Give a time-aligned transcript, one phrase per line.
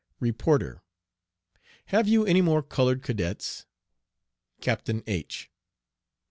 [0.19, 0.81] "Reporter.
[1.93, 3.67] Have you any more colored cadets?
[4.59, 5.51] "Captain H